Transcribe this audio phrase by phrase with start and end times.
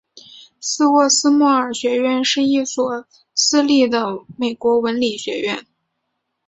[0.59, 3.05] 斯沃斯莫尔学院是一所
[3.35, 5.63] 私立的美国文理学院。